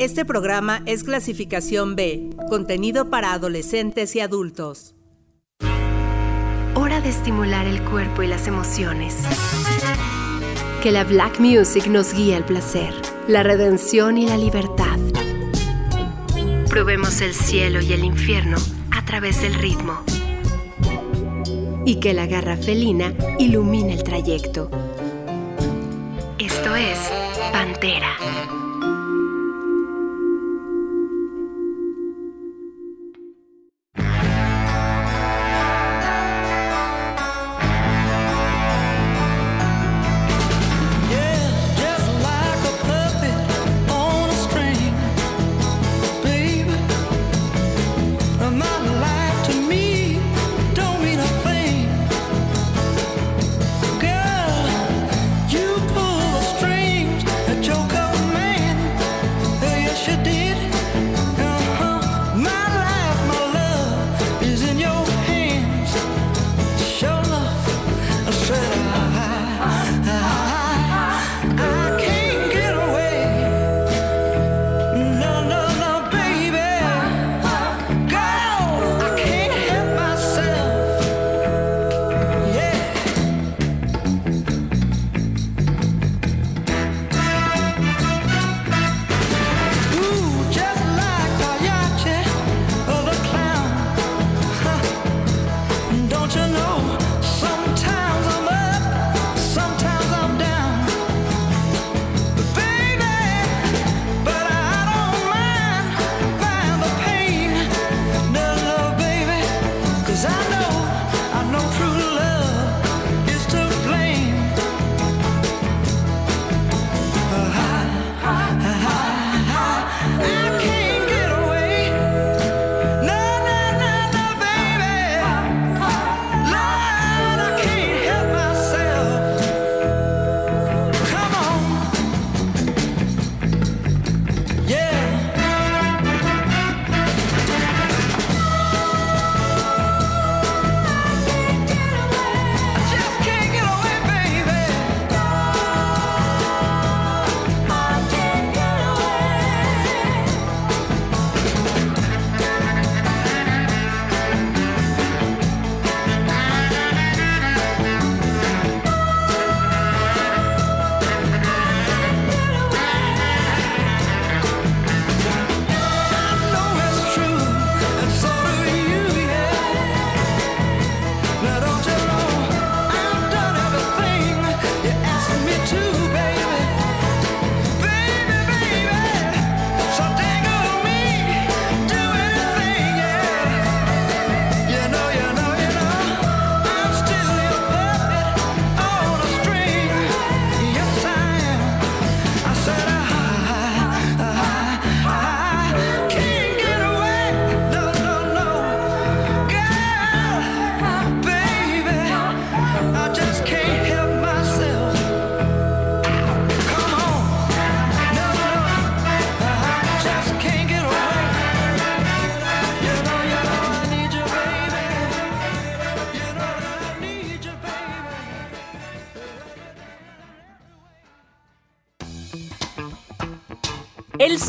Este 0.00 0.24
programa 0.24 0.82
es 0.86 1.04
clasificación 1.04 1.94
B, 1.94 2.30
contenido 2.48 3.10
para 3.10 3.32
adolescentes 3.32 4.16
y 4.16 4.20
adultos. 4.20 4.96
Hora 6.74 7.00
de 7.00 7.10
estimular 7.10 7.68
el 7.68 7.80
cuerpo 7.82 8.24
y 8.24 8.26
las 8.26 8.48
emociones. 8.48 9.14
Que 10.82 10.90
la 10.90 11.04
Black 11.04 11.38
Music 11.38 11.86
nos 11.86 12.12
guíe 12.12 12.34
al 12.34 12.44
placer, 12.44 12.92
la 13.28 13.44
redención 13.44 14.18
y 14.18 14.26
la 14.26 14.36
libertad. 14.36 14.98
Probemos 16.68 17.20
el 17.20 17.32
cielo 17.32 17.80
y 17.80 17.92
el 17.92 18.04
infierno 18.04 18.56
a 18.90 19.04
través 19.04 19.42
del 19.42 19.54
ritmo. 19.54 20.02
Y 21.86 22.00
que 22.00 22.14
la 22.14 22.26
garra 22.26 22.56
felina 22.56 23.14
ilumine 23.38 23.94
el 23.94 24.02
trayecto. 24.02 24.70
Esto 26.40 26.74
es 26.74 26.98
Pantera. 27.52 28.63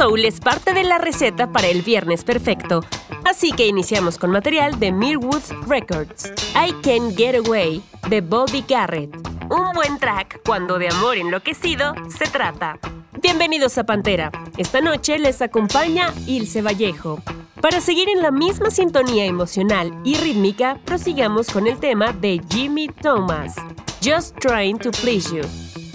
Soul 0.05 0.23
es 0.23 0.39
parte 0.39 0.71
de 0.73 0.83
la 0.83 0.99
receta 0.99 1.51
para 1.51 1.65
el 1.65 1.81
viernes 1.81 2.23
perfecto, 2.23 2.81
así 3.23 3.51
que 3.51 3.65
iniciamos 3.65 4.19
con 4.19 4.29
material 4.29 4.79
de 4.79 4.91
Mirwood 4.91 5.41
Records. 5.67 6.31
I 6.53 6.73
Can 6.83 7.15
Get 7.15 7.35
Away 7.43 7.81
de 8.07 8.21
Bobby 8.21 8.63
Garrett. 8.67 9.09
Un 9.49 9.73
buen 9.73 9.97
track 9.97 10.41
cuando 10.45 10.77
de 10.77 10.89
amor 10.89 11.17
enloquecido 11.17 11.95
se 12.07 12.25
trata. 12.27 12.77
Bienvenidos 13.19 13.79
a 13.79 13.83
Pantera. 13.83 14.31
Esta 14.57 14.79
noche 14.79 15.17
les 15.17 15.41
acompaña 15.41 16.13
Ilse 16.27 16.61
Vallejo. 16.61 17.19
Para 17.59 17.81
seguir 17.81 18.07
en 18.07 18.21
la 18.21 18.29
misma 18.29 18.69
sintonía 18.69 19.25
emocional 19.25 19.91
y 20.03 20.17
rítmica, 20.17 20.77
prosigamos 20.85 21.49
con 21.49 21.65
el 21.65 21.79
tema 21.79 22.13
de 22.13 22.39
Jimmy 22.51 22.89
Thomas, 22.89 23.55
Just 24.03 24.37
Trying 24.37 24.77
to 24.77 24.91
Please 24.91 25.35
You. 25.35 25.41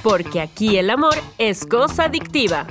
Porque 0.03 0.41
aquí 0.41 0.79
el 0.79 0.91
amor 0.91 1.15
es 1.39 1.65
cosa 1.65 2.07
adictiva. 2.07 2.67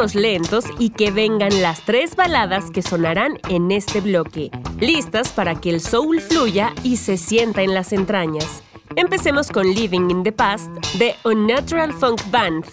Lentos 0.00 0.64
y 0.78 0.90
que 0.90 1.10
vengan 1.10 1.60
las 1.60 1.84
tres 1.84 2.16
baladas 2.16 2.70
que 2.70 2.80
sonarán 2.80 3.38
en 3.50 3.70
este 3.70 4.00
bloque, 4.00 4.50
listas 4.80 5.28
para 5.28 5.60
que 5.60 5.68
el 5.68 5.82
soul 5.82 6.22
fluya 6.22 6.72
y 6.82 6.96
se 6.96 7.18
sienta 7.18 7.60
en 7.60 7.74
las 7.74 7.92
entrañas. 7.92 8.62
Empecemos 8.96 9.48
con 9.48 9.66
Living 9.66 10.08
in 10.08 10.22
the 10.22 10.32
Past 10.32 10.70
de 10.94 11.14
Unnatural 11.24 11.92
Funk 11.92 12.22
Band, 12.30 12.64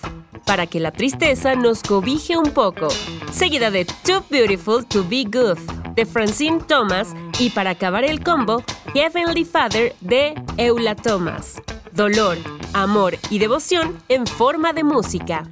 para 0.45 0.68
que 0.68 0.79
la 0.79 0.91
tristeza 0.91 1.53
nos 1.56 1.83
cobije 1.83 2.38
un 2.38 2.51
poco, 2.51 2.88
seguida 3.29 3.71
de 3.71 3.83
Too 3.83 4.24
Beautiful 4.29 4.85
to 4.85 5.03
Be 5.03 5.25
Good 5.25 5.57
de 5.95 6.06
Francine 6.06 6.59
Thomas 6.65 7.13
y 7.39 7.50
para 7.50 7.71
acabar 7.71 8.06
el 8.06 8.24
combo, 8.24 8.63
Heavenly 8.94 9.44
Father 9.44 9.94
de 10.00 10.33
Eula 10.56 10.95
Thomas. 10.95 11.62
Dolor, 11.91 12.38
amor 12.74 13.18
y 13.29 13.39
devoción 13.39 13.97
en 14.07 14.25
forma 14.25 14.71
de 14.71 14.85
música. 14.85 15.44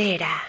Pantera. 0.00 0.39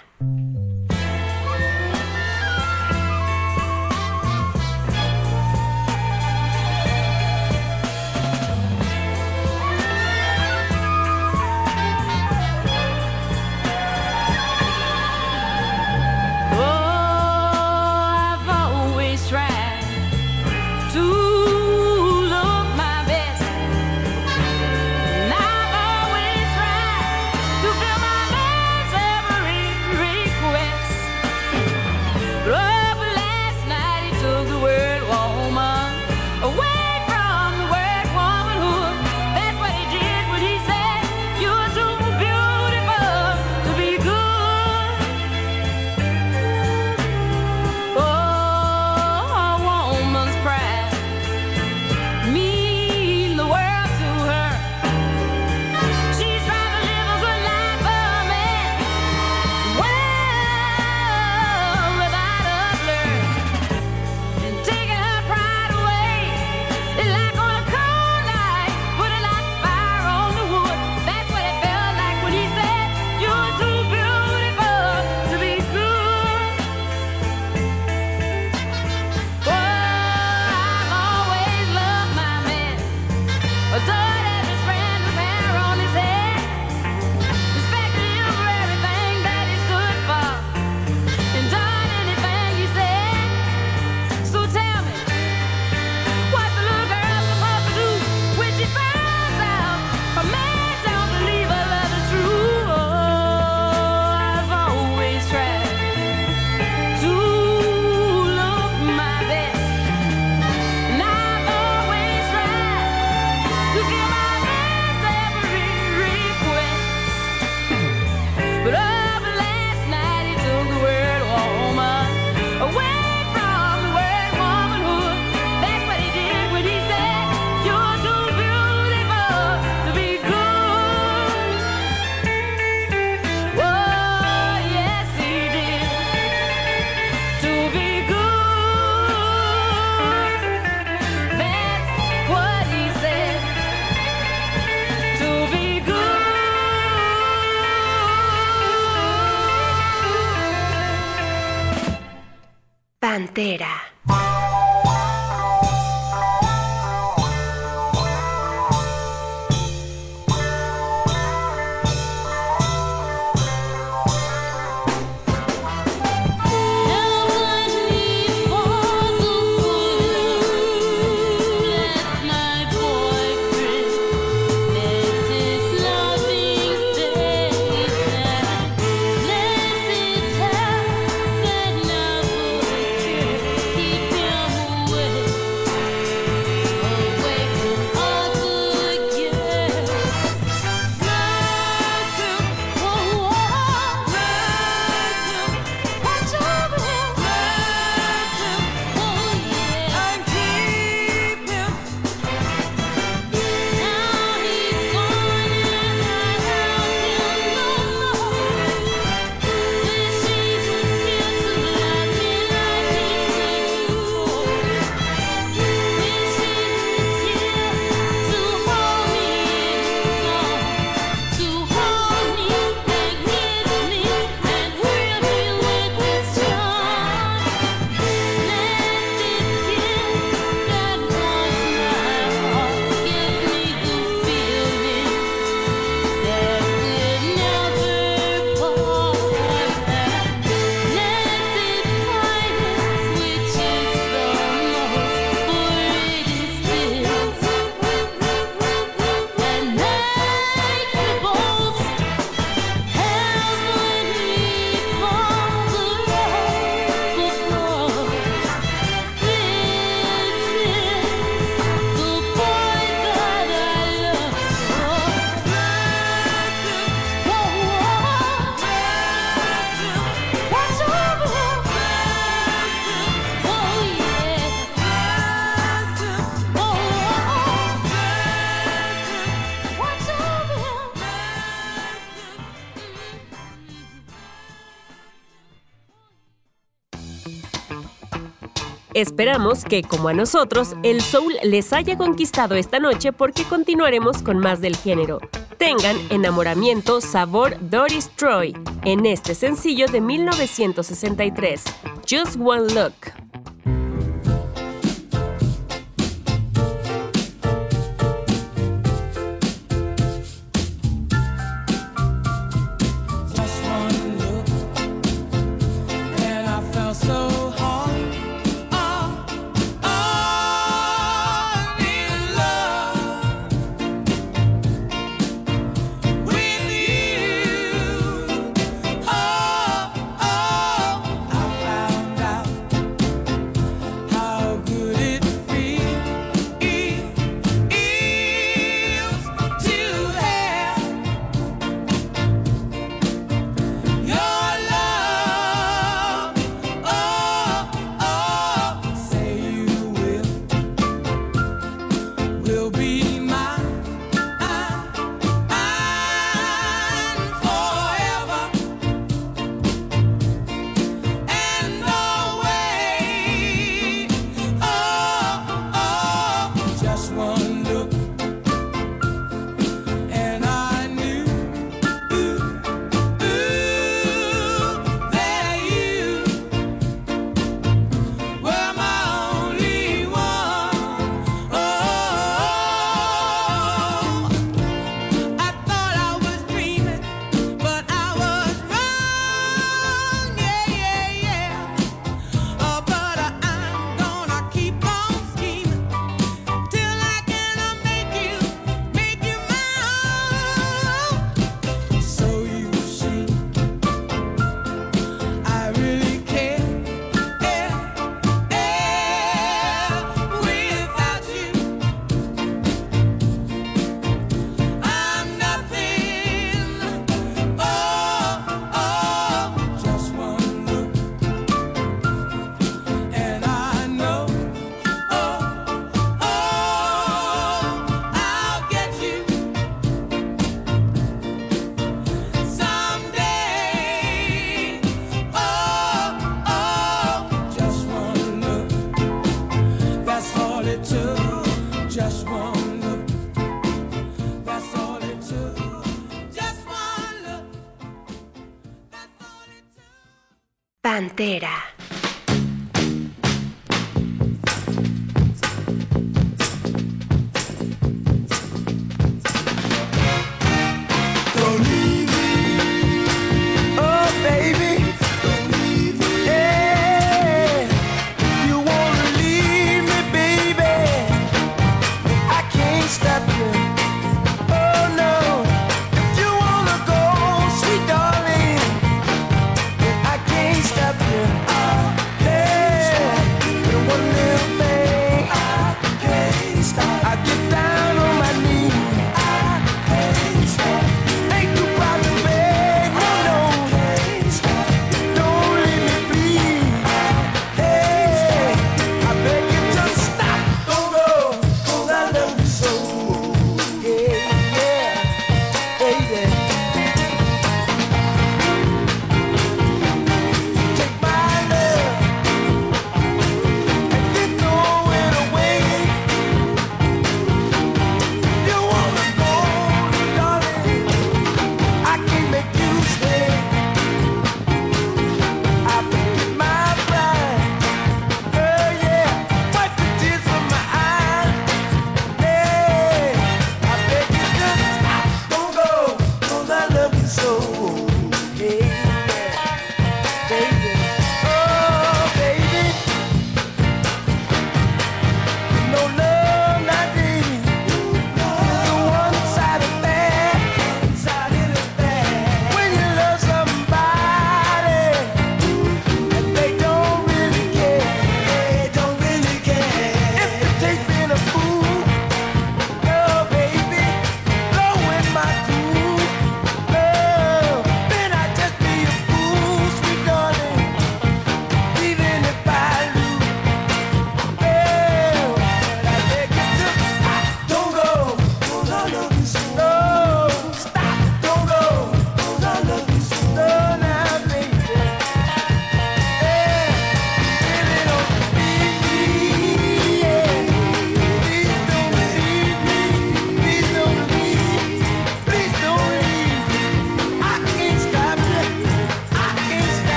Esperamos 289.02 289.64
que, 289.66 289.82
como 289.82 290.10
a 290.10 290.14
nosotros, 290.14 290.76
el 290.84 291.02
soul 291.02 291.34
les 291.42 291.74
haya 291.74 291.98
conquistado 291.98 292.54
esta 292.54 292.80
noche 292.80 293.12
porque 293.12 293.44
continuaremos 293.46 294.22
con 294.22 294.38
más 294.38 294.62
del 294.62 294.76
género. 294.76 295.20
Tengan 295.58 295.98
enamoramiento 296.12 297.02
sabor 297.02 297.58
Doris 297.62 298.12
Troy 298.16 298.56
en 298.86 299.08
este 299.08 299.34
sencillo 299.34 299.88
de 299.88 300.02
1963, 300.02 301.64
Just 302.08 302.36
One 302.40 302.72
Look. 302.76 303.21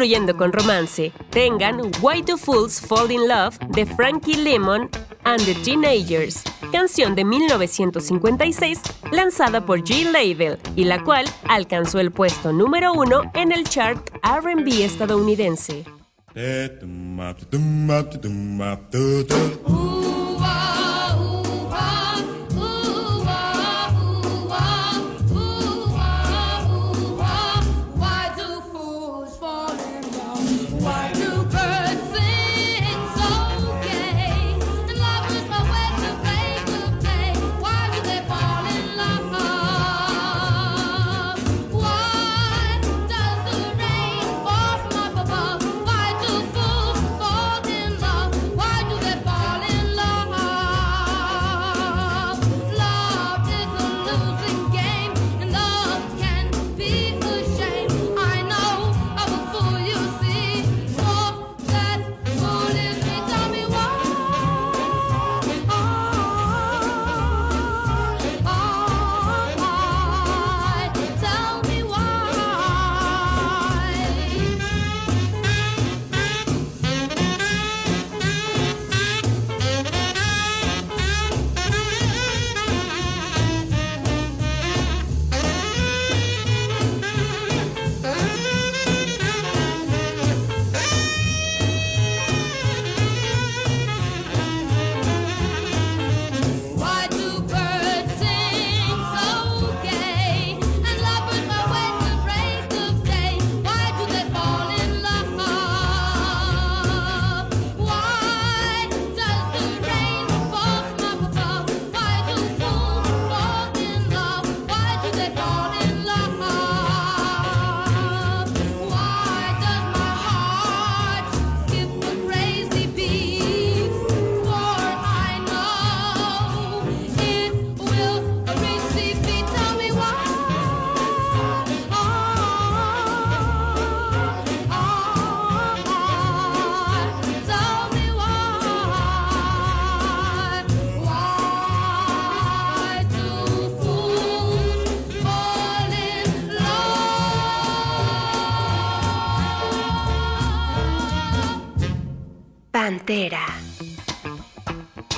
Fluyendo 0.00 0.34
con 0.34 0.50
romance. 0.50 1.12
Tengan 1.28 1.90
Why 2.00 2.22
Do 2.22 2.38
Fools 2.38 2.80
Fall 2.80 3.10
in 3.10 3.28
Love 3.28 3.58
de 3.68 3.84
Frankie 3.84 4.34
Lemon 4.34 4.88
and 5.24 5.44
the 5.44 5.54
Teenagers, 5.62 6.42
canción 6.72 7.14
de 7.14 7.22
1956 7.22 8.80
lanzada 9.12 9.66
por 9.66 9.82
G 9.82 10.10
Label 10.10 10.58
y 10.74 10.84
la 10.84 11.04
cual 11.04 11.26
alcanzó 11.50 12.00
el 12.00 12.12
puesto 12.12 12.50
número 12.50 12.94
uno 12.94 13.30
en 13.34 13.52
el 13.52 13.64
chart 13.64 14.08
RB 14.24 14.84
estadounidense. 14.84 15.84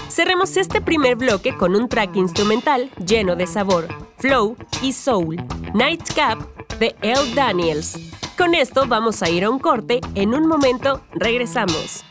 Cerremos 0.09 0.57
este 0.57 0.81
primer 0.81 1.17
bloque 1.17 1.55
con 1.55 1.77
un 1.77 1.91
track 1.91 2.17
instrumental 2.17 2.91
lleno 3.05 3.37
de 3.37 3.47
sabor, 3.47 3.87
flow 4.17 4.57
y 4.81 4.95
soul, 4.95 5.37
Nightcap 5.75 6.39
de 6.79 6.97
L. 7.03 7.35
Daniels. 7.35 7.99
Con 8.39 8.55
esto 8.55 8.87
vamos 8.87 9.23
a 9.23 9.29
ir 9.29 9.45
a 9.45 9.51
un 9.51 9.59
corte, 9.59 10.01
en 10.15 10.33
un 10.33 10.49
momento 10.49 11.03
regresamos. 11.13 12.03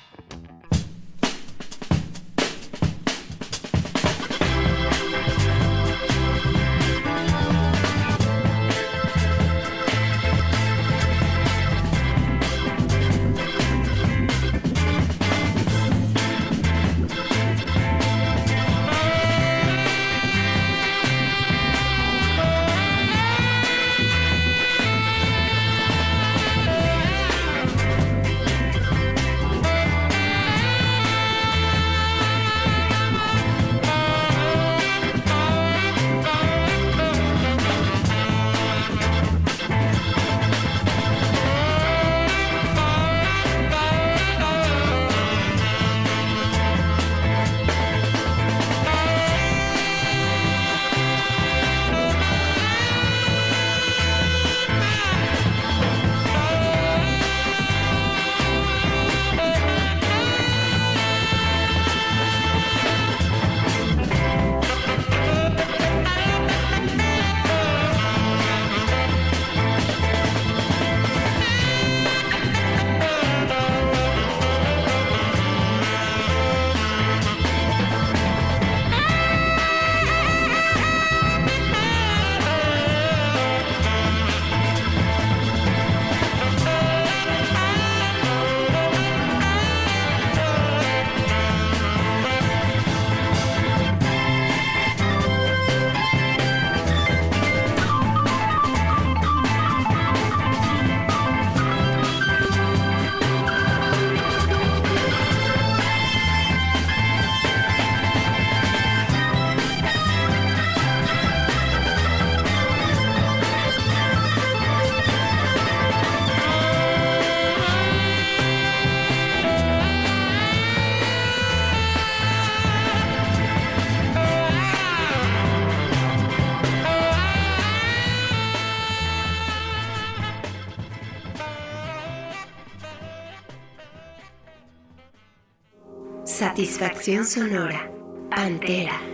Satisfacción 136.71 137.25
sonora. 137.25 137.91
Pantera. 138.29 139.10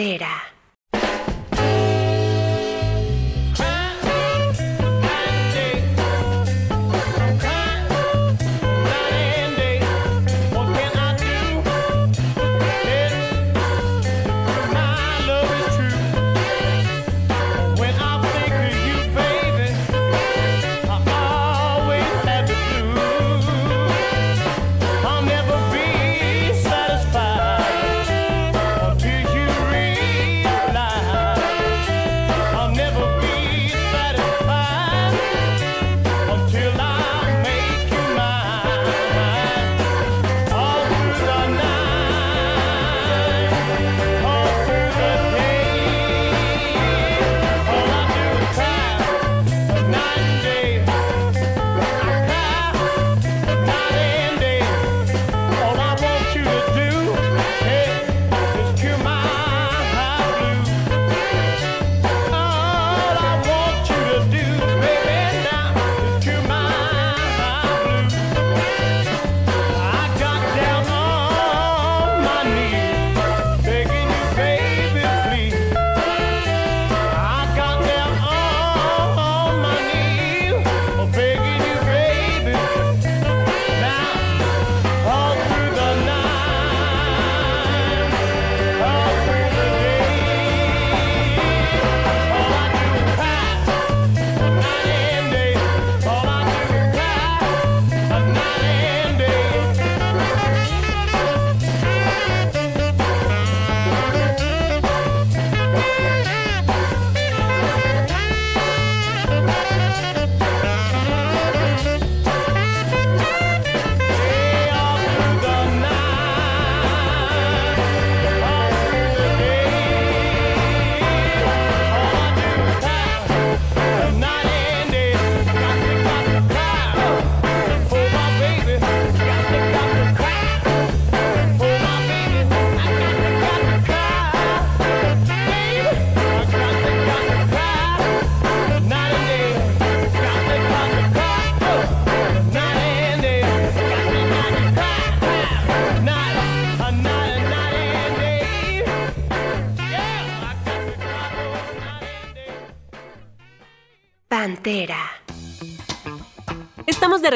Frontera. 0.00 0.49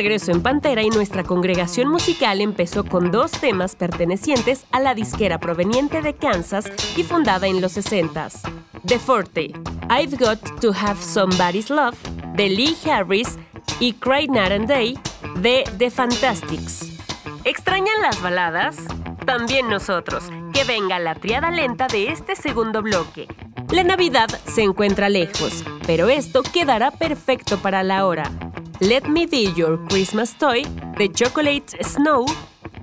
Regreso 0.05 0.33
en 0.33 0.43
Pantera 0.43 0.83
y 0.83 0.91
nuestra 0.91 1.25
congregación 1.25 1.89
musical 1.89 2.43
empezó 2.43 2.85
con 2.85 3.11
dos 3.11 3.31
temas 3.31 3.75
pertenecientes 3.75 4.67
a 4.71 4.79
la 4.79 4.95
disquera 4.95 5.41
proveniente 5.41 6.03
de 6.03 6.13
Kansas 6.13 6.71
y 6.95 7.05
fundada 7.05 7.47
en 7.47 7.63
los 7.63 7.79
60s. 7.79 8.43
The 8.85 8.99
Forte, 8.99 9.53
I've 9.89 10.15
Got 10.19 10.61
to 10.61 10.75
Have 10.75 11.01
Somebody's 11.01 11.71
Love, 11.71 11.97
de 12.35 12.51
Lee 12.51 12.77
Harris, 12.85 13.39
y 13.81 13.95
Cry 13.95 14.29
Night 14.29 14.53
and 14.53 14.69
Day, 14.69 14.99
de 15.37 15.65
The 15.79 15.91
Fantastics. 15.91 16.93
¿Extrañan 17.45 18.03
las 18.03 18.21
baladas? 18.21 18.77
También 19.25 19.71
nosotros. 19.71 20.25
Que 20.53 20.65
venga 20.65 20.99
la 20.99 21.15
triada 21.15 21.51
lenta 21.51 21.87
de 21.87 22.09
este 22.09 22.37
segundo 22.37 22.83
bloque. 22.83 23.27
La 23.71 23.85
Navidad 23.85 24.29
se 24.45 24.65
encuentra 24.65 25.09
lejos, 25.09 25.65
pero 25.87 26.11
esto 26.11 26.43
quedará 26.43 26.91
perfecto 26.91 27.57
para 27.57 27.83
la 27.83 28.05
hora. 28.05 28.31
Let 28.85 29.09
Me 29.09 29.25
Be 29.25 29.51
Your 29.57 29.79
Christmas 29.89 30.37
Toy 30.37 30.63
de 30.99 31.11
Chocolate 31.11 31.83
Snow, 31.83 32.27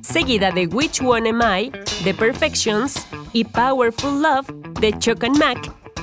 seguida 0.02 0.50
de 0.50 0.66
Which 0.66 1.00
One 1.00 1.30
Am 1.30 1.42
I 1.44 1.72
de 2.04 2.16
Perfections 2.16 3.06
y 3.34 3.44
Powerful 3.44 4.20
Love 4.20 4.48
de 4.80 4.98
Chuck 4.98 5.24
and 5.24 5.38
Mac, 5.38 5.60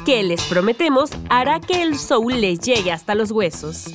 que 0.07 0.23
les 0.23 0.41
prometemos 0.43 1.11
hará 1.31 1.59
que 1.59 1.83
el 1.83 1.99
soul 1.99 2.41
les 2.41 2.61
llegue 2.61 2.93
hasta 2.93 3.17
los 3.17 3.33
huesos. 3.33 3.87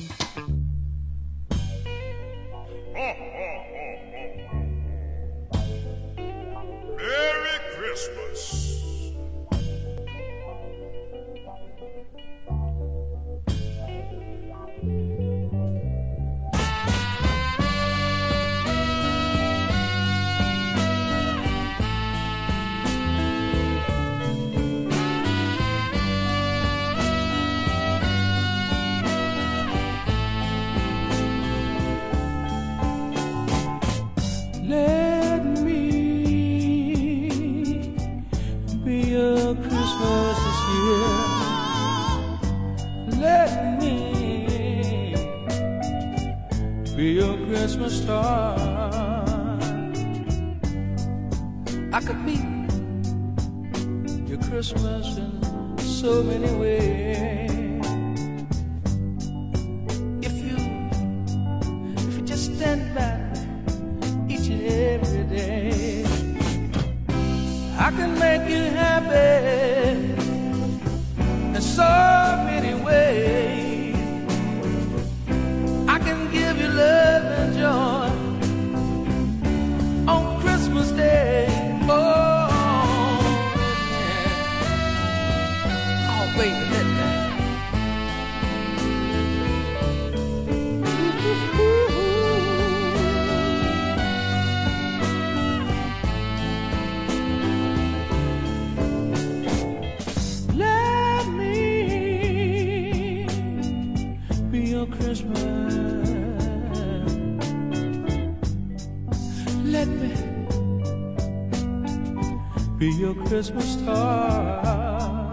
Christmas 113.26 113.72
star. 113.74 115.30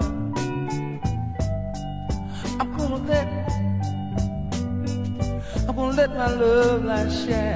I'm 2.60 2.70
gonna 2.78 2.98
let, 2.98 3.28
I'm 5.68 5.76
gonna 5.76 5.98
let 5.98 6.10
my 6.10 6.30
love 6.32 6.86
light 6.86 7.12
shine. 7.12 7.51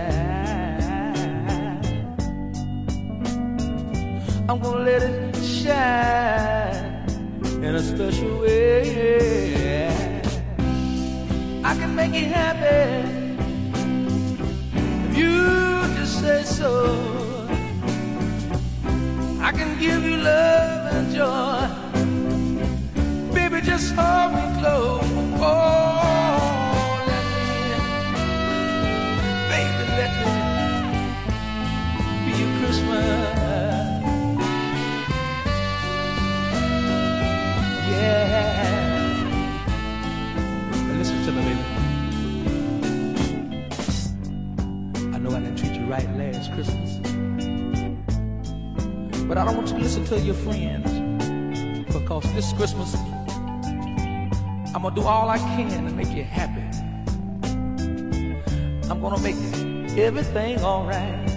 Alright. 60.75 61.29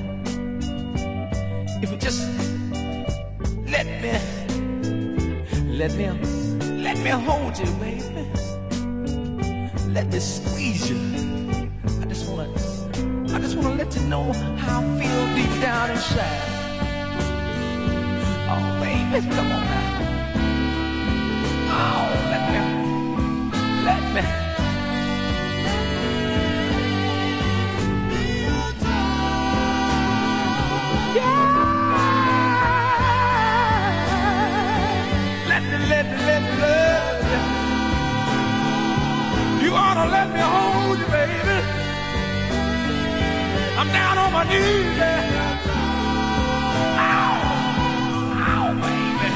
If 1.83 1.91
you 1.93 1.97
just 1.99 2.23
let 3.75 3.87
me, 4.03 4.13
let 5.81 5.93
me, 5.95 6.07
let 6.87 6.97
me 7.05 7.11
hold 7.11 7.57
you, 7.59 7.71
baby. 7.85 8.25
Let 9.97 10.07
me 10.13 10.19
squeeze 10.19 10.91
you. 10.91 10.99
I 12.03 12.05
just 12.07 12.29
wanna, 12.29 12.51
I 13.35 13.39
just 13.39 13.57
wanna 13.57 13.77
let 13.77 13.95
you 13.95 14.03
know 14.13 14.33
how 14.65 14.81
I 14.81 14.99
feel 15.01 15.23
deep 15.37 15.55
down 15.63 15.91
inside. 15.91 16.49
Oh, 18.53 18.65
baby, 18.83 19.19
come 19.35 19.53
on 19.57 19.65
now. 19.73 19.89
Oh, 21.81 22.05
let 22.33 22.43
me, 22.53 22.61
let 23.87 24.03
me. 24.15 24.48
Love 36.43 37.23
you. 39.63 39.73
Ought 39.75 39.95
to 39.95 40.07
let 40.17 40.29
me 40.35 40.41
hold 40.41 40.99
you, 40.99 41.07
baby. 41.07 41.59
I'm 43.79 43.89
down 43.89 44.19
on 44.19 44.33
my 44.33 44.45
knees. 44.45 45.01
Ow, 46.87 46.99
ow, 46.99 47.41
oh, 47.45 48.71
oh, 48.71 48.71
baby. 48.83 49.31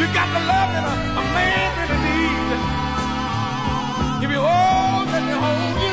You 0.00 0.06
got 0.18 0.28
the 0.36 0.42
love 0.52 0.70
that 0.74 0.84
a, 0.92 0.94
a 1.20 1.24
man 1.36 1.68
really 1.78 2.00
needs. 2.08 2.52
If 4.24 4.30
you 4.30 4.40
hold, 4.40 5.08
let 5.12 5.22
me 5.28 5.34
hold 5.44 5.82
you. 5.84 5.89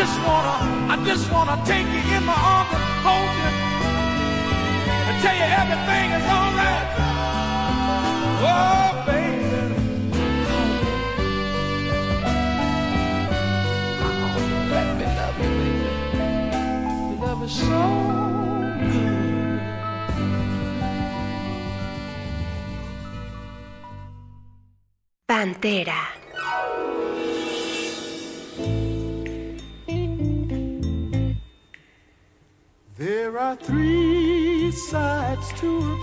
just 0.00 0.18
wanna, 0.24 0.56
I 0.88 0.96
just 1.04 1.30
wanna 1.30 1.56
take 1.66 1.84
you 1.84 2.02
in 2.16 2.24
my 2.24 2.32
arms 2.32 2.72
and 2.72 2.84
hold 3.04 3.32
you 3.40 3.52
and 5.08 5.16
tell 5.20 5.36
you 5.40 5.48
everything 5.60 6.06
is 6.16 6.24
alright. 6.36 6.88
Oh, 8.48 9.04
baby. 9.06 9.28
So. 17.48 17.80
Pantera. 25.28 26.19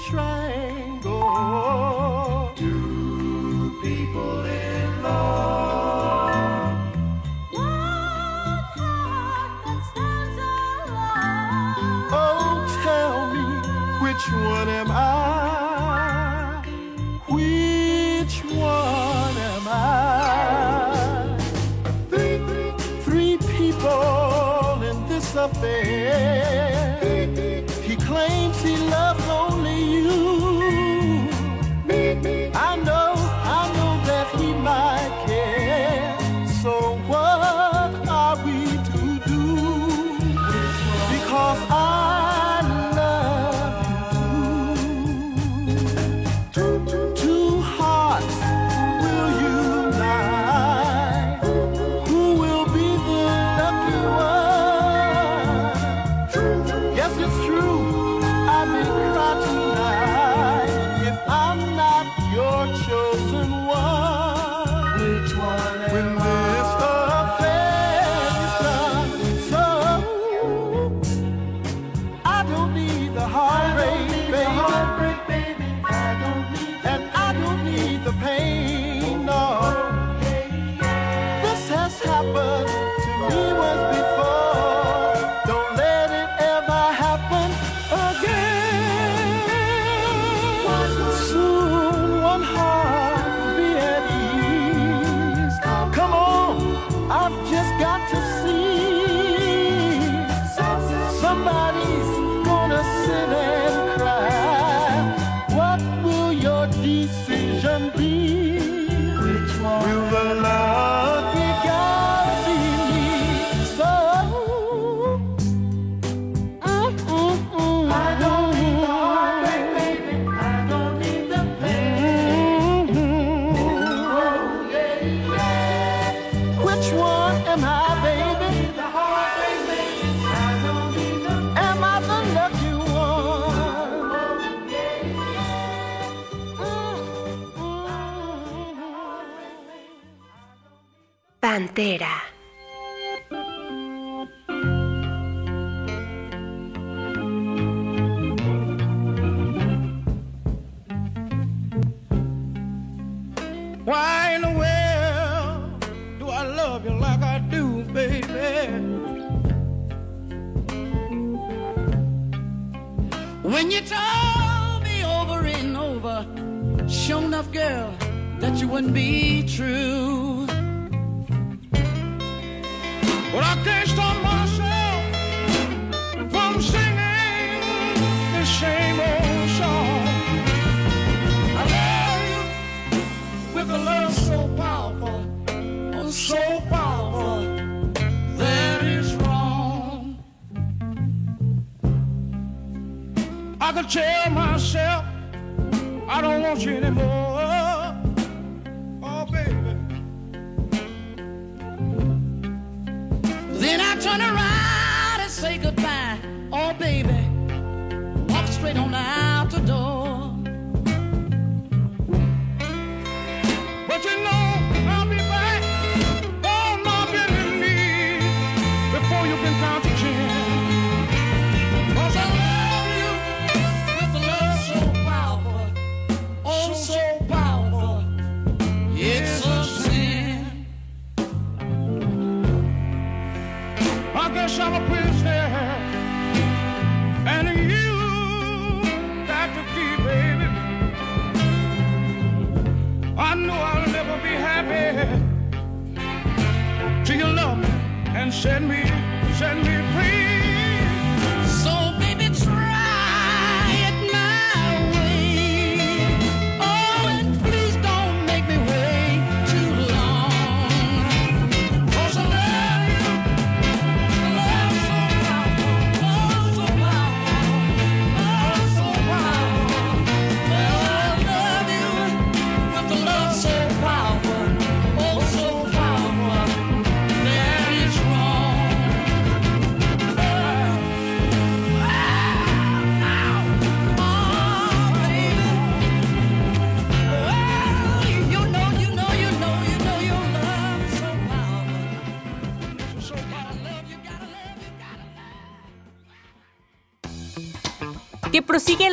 triangle. 0.10 1.12
Two 2.56 3.78
people 3.82 4.46
in 4.46 5.04
love. 5.04 6.78
One 7.52 7.66
heart 8.78 9.52
that 9.66 9.82
stands 9.92 10.38
alone. 10.38 11.76
Oh, 12.14 12.64
tell 12.84 13.18
me 13.34 13.44
which 14.02 14.26
one. 14.48 14.70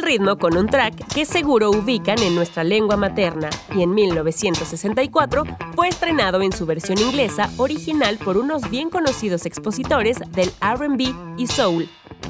Ritmo 0.05 0.37
con 0.37 0.57
un 0.57 0.67
track 0.67 1.15
que 1.15 1.25
seguro 1.25 1.71
ubican 1.71 2.19
en 2.21 2.35
nuestra 2.35 2.63
lengua 2.63 2.97
materna 2.97 3.49
y 3.75 3.83
en 3.83 3.95
1964 3.95 5.45
fue 5.75 5.89
estrenado 5.89 6.43
en 6.43 6.53
su 6.53 6.67
versión 6.67 6.99
inglesa 6.99 7.51
original 7.57 8.19
por 8.19 8.37
unos 8.37 8.69
bien 8.71 8.91
conocidos 8.91 9.47
expositores 9.47 10.19
del 10.33 10.51
RB 10.61 11.15
y 11.39 11.47
soul, 11.47 11.89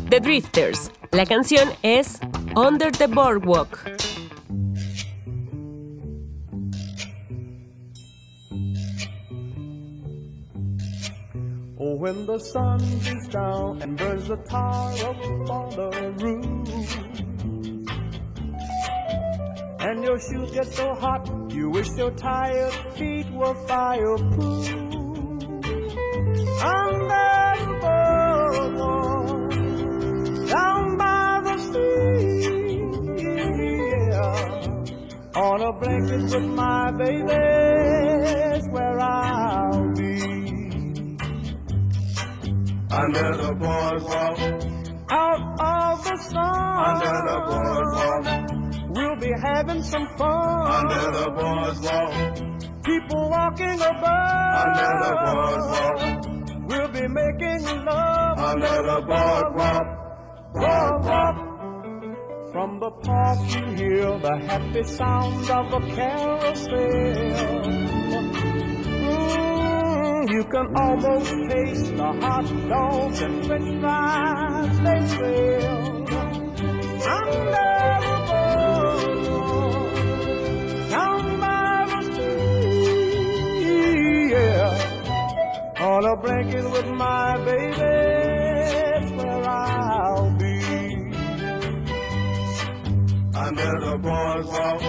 The 0.09 0.21
Drifters. 0.21 0.91
La 1.11 1.27
canción 1.27 1.69
es 1.83 2.21
Under 2.55 2.93
the 2.93 3.09
Boardwalk. 3.09 3.79
Oh, 11.77 11.99
and 19.85 20.03
your 20.03 20.19
shoes 20.19 20.51
get 20.51 20.67
so 20.73 20.95
hot, 20.95 21.29
you 21.51 21.69
wish 21.69 21.89
your 21.99 22.11
tired 22.13 22.73
feet 22.97 23.31
were 23.31 23.55
fireproof. 23.67 24.69
Under 26.73 27.35
the 27.61 27.73
boardwalk, 27.83 29.51
down 30.49 30.97
by 30.97 31.41
the 31.45 31.57
sea, 31.71 32.81
yeah, 34.09 35.43
on 35.43 35.61
a 35.61 35.73
blanket 35.81 36.23
with 36.33 36.49
my 36.63 36.91
baby's 37.03 38.65
where 38.71 39.01
I'll 39.01 39.93
be 39.93 40.15
under 42.91 43.29
the 43.43 43.53
boardwalk, 43.61 44.39
out 45.11 45.43
of 45.61 46.05
the 46.05 46.17
sun. 46.31 46.65
under 46.89 47.17
the 47.29 47.39
boardwalk, 47.49 48.44
having 49.45 49.83
some 49.83 50.07
fun. 50.17 50.67
under 50.79 51.05
the 51.19 51.27
boardwalk, 51.39 52.13
People 52.85 53.31
walking 53.31 53.81
above. 53.81 54.55
under 54.65 54.91
the 55.05 55.13
boardwalk, 55.25 55.99
We'll 56.69 56.89
be 56.89 57.07
making 57.09 57.63
love 57.85 58.39
under 58.39 58.77
the 58.91 58.99
boardwalk, 59.07 59.87
boardwalk. 60.55 61.37
From 62.53 62.79
the 62.81 62.91
park 63.03 63.39
you 63.55 63.65
hear 63.77 64.19
the 64.19 64.37
happy 64.47 64.83
sounds 64.85 65.51
of 65.51 65.73
a 65.73 65.81
carousel. 65.95 67.45
You 70.35 70.43
can 70.45 70.67
almost 70.77 71.33
taste 71.51 71.97
the 71.97 72.11
hot 72.23 72.47
dogs 72.69 73.21
and 73.23 73.45
french 73.47 73.81
fries 73.81 74.79
they 74.81 75.01
sell. 75.17 75.84
A 86.15 86.17
blanket 86.23 86.65
with 86.71 86.87
my 86.93 87.37
baby, 87.45 87.75
it's 87.81 89.11
where 89.13 89.49
I'll 89.49 90.31
be. 90.39 90.55
under 93.45 93.73
the 93.85 93.99
boardwalk, 94.01 94.83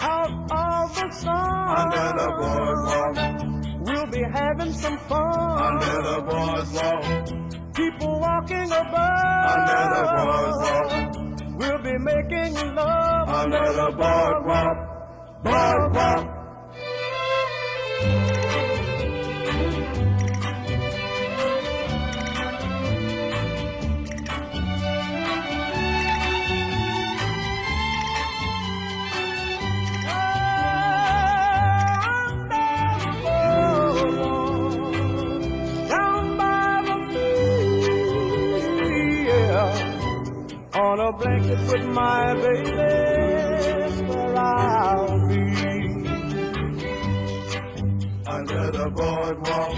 Out 0.00 0.32
of 0.52 0.94
the 0.94 1.08
sun, 1.22 1.68
under 1.82 2.08
the 2.20 2.28
boardwalk, 2.40 3.16
we'll 3.86 4.06
be 4.06 4.22
having 4.32 4.72
some 4.72 4.98
fun. 5.08 5.62
under 5.68 5.96
the 6.08 6.18
boardwalk, 6.30 7.04
People 7.74 8.20
walking 8.20 8.70
above, 8.70 9.44
under 9.54 9.82
the 9.94 10.02
boardwalk, 10.16 10.90
we'll 11.58 11.82
be 11.82 11.98
making 11.98 12.54
love. 12.76 13.28
Under 13.28 13.66
the 13.80 13.88
boardwalk, 13.98 14.76
boardwalk. 15.42 16.38
A 41.52 41.66
with 41.70 41.86
my 41.86 42.34
baby, 42.34 44.06
where 44.08 44.36
I'll 44.36 45.28
be. 45.28 45.42
Under 48.26 48.70
the 48.70 48.86
boardwalk, 48.96 49.74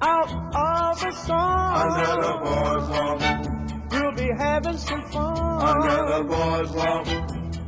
Out 0.00 0.30
of 0.54 1.00
the 1.00 1.12
sun, 1.12 1.74
under 1.84 2.14
the 2.26 2.34
boardwalk, 2.44 3.20
we'll 3.92 4.12
be 4.12 4.28
having 4.38 4.78
some 4.78 5.02
fun. 5.10 5.62
under 5.70 5.98
the 6.12 6.24
boardwalk, 6.32 7.06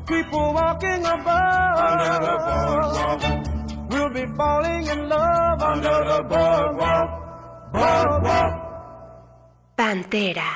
People 0.06 0.52
walking 0.54 1.04
above, 1.04 1.78
under 1.88 2.16
the 2.26 2.36
boardwalk, 2.48 3.90
we'll 3.90 4.10
be 4.12 4.26
falling 4.36 4.86
in 4.86 5.08
love 5.08 5.62
under 5.62 5.96
the 6.10 6.22
boardwalk, 6.28 7.08
boardwalk. 7.72 8.54
Pantera. 9.78 10.50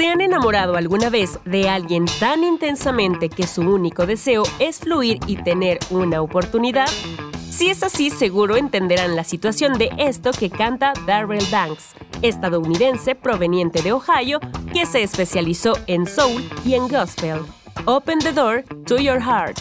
¿Se 0.00 0.08
han 0.08 0.22
enamorado 0.22 0.76
alguna 0.76 1.10
vez 1.10 1.38
de 1.44 1.68
alguien 1.68 2.06
tan 2.20 2.42
intensamente 2.42 3.28
que 3.28 3.46
su 3.46 3.60
único 3.60 4.06
deseo 4.06 4.44
es 4.58 4.78
fluir 4.78 5.18
y 5.26 5.36
tener 5.36 5.78
una 5.90 6.22
oportunidad? 6.22 6.88
Si 7.50 7.68
es 7.68 7.82
así, 7.82 8.08
seguro 8.08 8.56
entenderán 8.56 9.14
la 9.14 9.24
situación 9.24 9.74
de 9.76 9.90
esto 9.98 10.30
que 10.30 10.48
canta 10.48 10.94
Darrell 11.06 11.44
Banks, 11.52 11.90
estadounidense 12.22 13.14
proveniente 13.14 13.82
de 13.82 13.92
Ohio 13.92 14.40
que 14.72 14.86
se 14.86 15.02
especializó 15.02 15.74
en 15.86 16.06
soul 16.06 16.48
y 16.64 16.76
en 16.76 16.88
gospel. 16.88 17.40
Open 17.84 18.20
the 18.20 18.32
door 18.32 18.64
to 18.86 18.96
your 18.96 19.20
heart. 19.20 19.58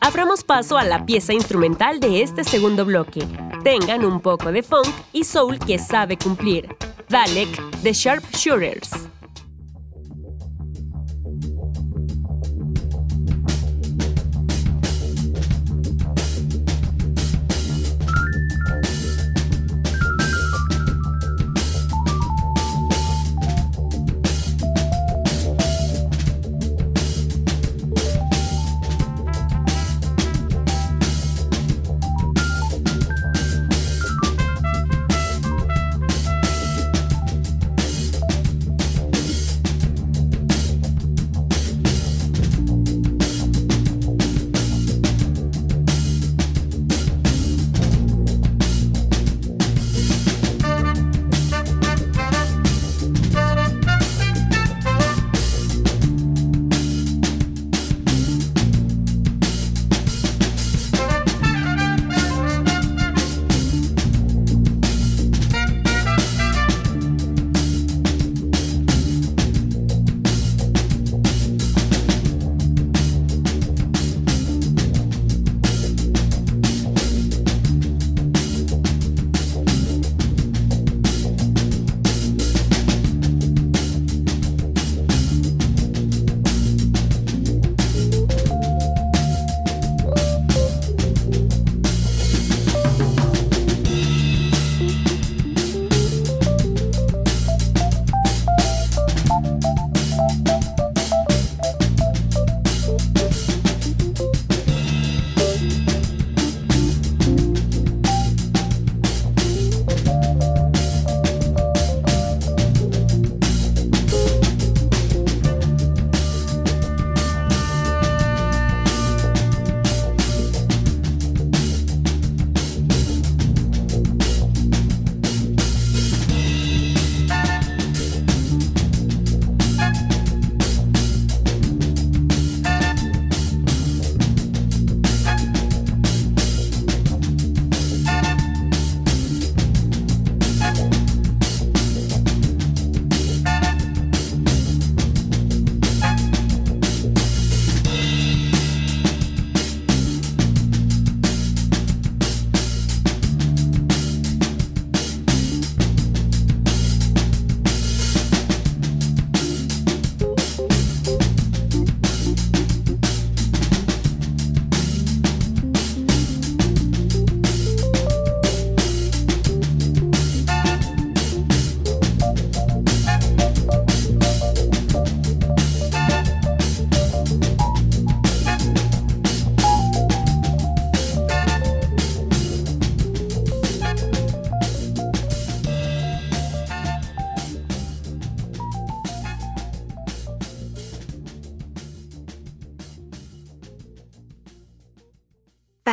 Abramos 0.00 0.44
paso 0.44 0.78
a 0.78 0.84
la 0.84 1.04
pieza 1.04 1.32
instrumental 1.32 1.98
de 1.98 2.22
este 2.22 2.44
segundo 2.44 2.84
bloque. 2.84 3.26
Tengan 3.64 4.04
un 4.04 4.20
poco 4.20 4.52
de 4.52 4.62
funk 4.62 4.86
y 5.12 5.24
soul 5.24 5.58
que 5.58 5.80
sabe 5.80 6.16
cumplir. 6.16 6.68
Dalek, 7.08 7.48
The 7.82 7.92
Sharpshooters. 7.92 8.90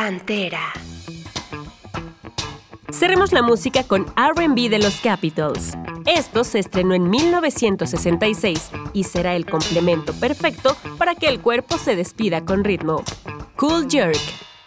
Pantera. 0.04 0.72
Cerremos 2.90 3.30
la 3.30 3.40
música 3.40 3.84
con 3.84 4.06
RB 4.16 4.68
de 4.68 4.80
los 4.80 5.00
Capitals. 5.00 5.74
Esto 6.06 6.42
se 6.42 6.58
estrenó 6.58 6.94
en 6.94 7.08
1966 7.08 8.72
y 8.94 9.04
será 9.04 9.36
el 9.36 9.46
complemento 9.46 10.12
perfecto 10.14 10.76
para 10.98 11.14
que 11.14 11.28
el 11.28 11.38
cuerpo 11.38 11.78
se 11.78 11.94
despida 11.94 12.44
con 12.44 12.64
ritmo. 12.64 13.04
Cool 13.54 13.86
Jerk. 13.88 14.18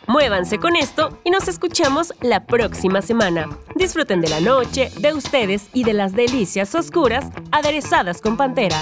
Muévanse 0.07 0.57
con 0.57 0.77
esto 0.77 1.19
y 1.25 1.31
nos 1.31 1.49
escuchamos 1.49 2.13
la 2.21 2.45
próxima 2.45 3.01
semana. 3.01 3.49
Disfruten 3.75 4.21
de 4.21 4.29
la 4.29 4.39
noche, 4.39 4.89
de 5.01 5.13
ustedes 5.13 5.67
y 5.73 5.83
de 5.83 5.95
las 5.95 6.13
delicias 6.13 6.73
oscuras 6.75 7.25
aderezadas 7.51 8.21
con 8.21 8.37
Pantera. 8.37 8.81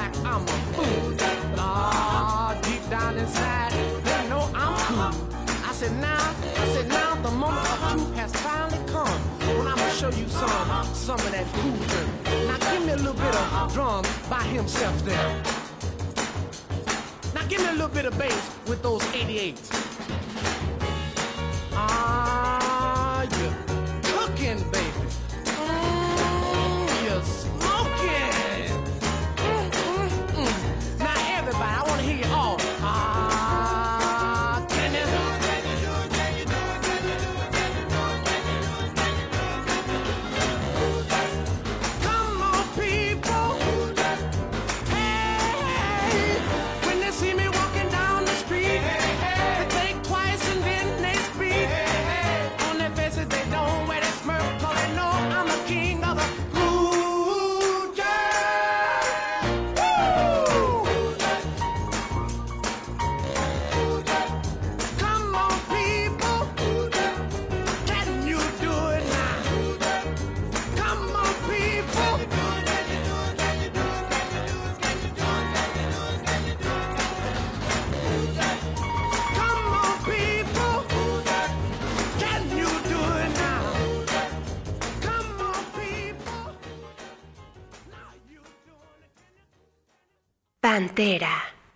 like 0.00 0.16
I'm 0.24 0.42
a 0.42 0.58
fool. 0.74 1.14
Ah, 1.58 2.58
deep 2.62 2.82
down 2.88 3.18
inside, 3.18 3.72
they 4.06 4.28
know 4.30 4.50
I'm 4.54 4.74
cool. 4.86 5.12
I 5.68 5.72
said 5.72 5.94
now, 6.00 6.34
I 6.62 6.64
said 6.72 6.88
now, 6.88 7.14
the 7.16 7.30
moment 7.30 7.66
of 7.72 7.78
truth 7.92 8.14
has 8.16 8.32
finally 8.46 8.82
come. 8.94 9.20
When 9.58 9.66
I'ma 9.66 9.88
show 10.00 10.10
you 10.20 10.26
some, 10.28 10.84
some 10.94 11.20
of 11.26 11.30
that 11.32 11.46
cool. 11.56 11.80
Now 12.48 12.58
give 12.70 12.86
me 12.86 12.92
a 12.92 12.96
little 12.96 13.20
bit 13.24 13.34
of 13.34 13.74
drum 13.74 14.04
by 14.30 14.42
himself 14.56 14.96
there. 15.04 15.42
Now 17.34 17.44
give 17.48 17.60
me 17.60 17.68
a 17.68 17.72
little 17.72 17.94
bit 17.98 18.06
of 18.06 18.16
bass 18.16 18.44
with 18.68 18.82
those 18.82 19.02
88s. 19.12 19.69
Pantera. 90.70 91.49